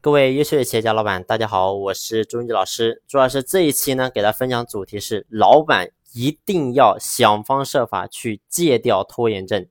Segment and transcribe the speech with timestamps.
[0.00, 3.02] 各位优秀的企业家老板，大家好，我是朱文吉老师。
[3.08, 9.66] 朱老师这一期呢，给大家分享主题是：老板一定要想方设法去戒掉拖延症。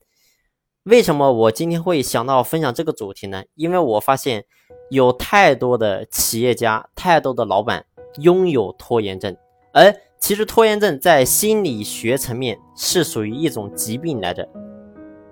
[0.84, 3.46] 为什么我今天会想到分享这个主题呢？
[3.56, 4.44] 因为我发现
[4.90, 7.86] 有太多的企业家、太多的老板
[8.20, 9.34] 拥有拖延症，
[9.72, 14.46] 而其实拖延症在心理学层面是属于一种疾病来着，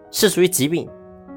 [0.10, 0.90] 是属于疾病，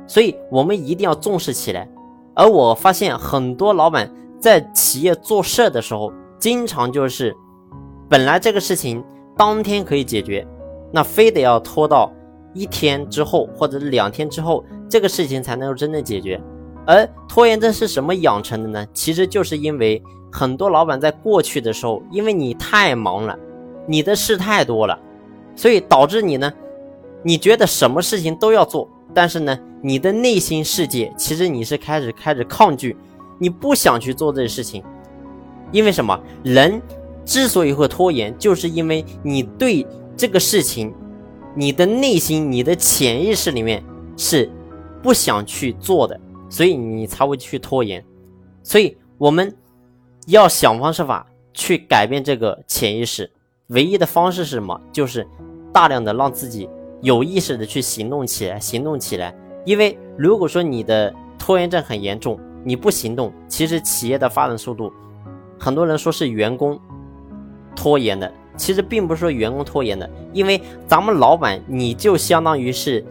[0.07, 1.91] 所以我们一定要重视起来。
[2.39, 4.09] 而我发现很多老板
[4.39, 7.37] 在企业做事的时候，经常就是
[8.09, 9.03] 本来这个事情
[9.37, 10.47] 当天可以解决，
[10.93, 12.13] 那非得要拖到
[12.55, 16.41] 一天之后或者两天之后，这个事情才能够真正解决。
[16.87, 18.87] 而拖延症是什么养成的呢？
[18.95, 20.01] 其实就是因为
[20.31, 23.37] 很多老板在过去的时候，因为你太忙了，
[23.85, 24.97] 你的事太多了，
[25.57, 26.53] 所以导致你呢，
[27.25, 28.89] 你觉得什么事情都要做。
[29.21, 32.97] 但是呢，你的内心世界其实你是开始开始抗拒，
[33.41, 34.81] 你不想去做这些事情，
[35.73, 36.17] 因为什么？
[36.45, 36.81] 人
[37.25, 39.85] 之所以会拖延，就是因为你对
[40.17, 40.95] 这个事情，
[41.57, 43.83] 你的内心、你的潜意识里面
[44.17, 44.49] 是
[45.03, 48.05] 不想去做的，所以你才会去拖延。
[48.63, 49.53] 所以我们
[50.29, 53.29] 要想方设法去改变这个潜意识，
[53.67, 54.81] 唯一的方式是什么？
[54.93, 55.27] 就是
[55.73, 56.71] 大量的让自己。
[57.01, 59.35] 有意识的去行动起来，行动起来。
[59.65, 64.93] 因为如果说你的拖延症很严重，你不行动，其实企业的发展速度，
[65.59, 66.79] 很多人说是员工
[67.77, 73.05] 拖延的，其实并不是说员工拖延的，因为咱们老板你就相当于是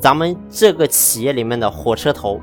[0.00, 2.40] 咱们这个企业里面的火车头，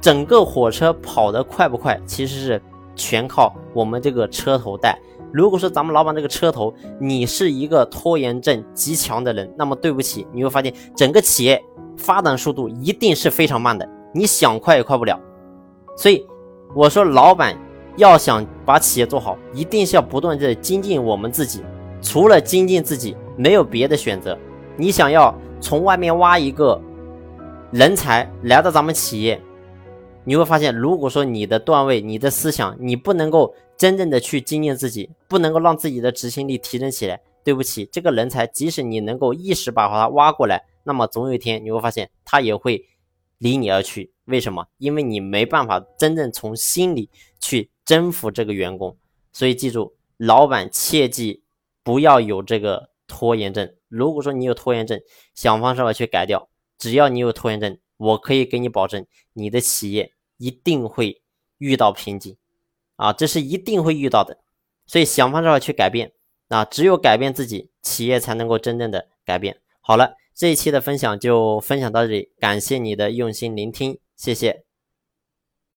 [0.00, 2.62] 整个火车跑得快不快，其实是
[2.98, 4.98] 全靠我们这个车头带。
[5.32, 11.62] 如果说咱们老板这个车头，你是一个拖延症极强的人，那么对不起，你会发现整个企业
[11.96, 15.20] 发展速度一定是非常慢的，你想快也快不了。
[15.96, 16.26] 所以
[16.74, 17.54] 我说，老板
[17.96, 21.62] 要想把企业做好，一定是要不断的精进我们自己，
[22.00, 24.36] 除了精进自己，没有别的选择。
[24.76, 26.80] 你想要从外面挖一个
[27.70, 29.38] 人才来到咱们企业，
[30.28, 33.54] 你会发现，如果说你的段位、你的思想，你不能够。
[33.78, 37.20] 真正的去精进自己，不能够让自己的执行力提升起来。
[37.44, 42.84] 对不起，这个人才，即使你能够一时把他挖过来，那么总有一天你会发现他也会
[43.38, 44.12] 离你而去。
[44.24, 44.66] 为什么？
[44.78, 47.08] 因为你没办法真正从心里
[47.38, 48.96] 去征服这个员工。
[49.32, 51.44] 所以记住，老板切记
[51.84, 53.72] 不要有这个拖延症。
[53.86, 55.00] 如果说你有拖延症，
[55.36, 56.48] 想方设法去改掉。
[56.76, 61.22] 只要你有拖延症，我可以给你保证，你的企业一定会
[61.58, 62.36] 遇到瓶颈。
[62.96, 64.38] 啊，这是一定会遇到的，
[64.84, 66.10] 所以想方设法去改变
[66.48, 66.64] 啊！
[66.64, 69.60] 只有改变自己，企业才能够真正的改变。
[69.80, 74.67] 好了，这一期的分享就分享到这里，感谢你的用心聆听，谢谢。